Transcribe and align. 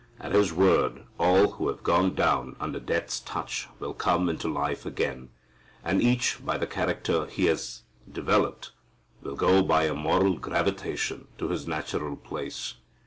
At 0.19 0.31
His 0.31 0.51
word 0.51 1.03
all 1.19 1.51
who 1.51 1.67
have 1.67 1.83
gone 1.83 2.15
down 2.15 2.55
under 2.59 2.79
death's 2.79 3.19
touch 3.19 3.67
will 3.77 3.93
come 3.93 4.29
into 4.29 4.47
life 4.51 4.83
again, 4.83 5.29
and 5.83 6.01
each 6.01 6.43
by 6.43 6.57
the 6.57 6.65
character 6.65 7.27
he 7.27 7.45
has 7.45 7.83
developed 8.11 8.71
will 9.21 9.35
go 9.35 9.61
by 9.61 9.83
a 9.83 9.93
moral 9.93 10.39
gravitation 10.39 11.27
to 11.37 11.49
his 11.49 11.67
natural 11.67 12.15
place. 12.15 12.73